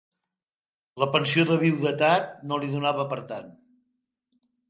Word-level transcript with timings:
La 1.01 1.07
pensió 1.15 1.43
de 1.49 1.57
viduïtat 1.65 2.33
no 2.51 2.59
li 2.63 2.71
donava 2.73 3.07
per 3.13 3.21
tant. 3.33 3.53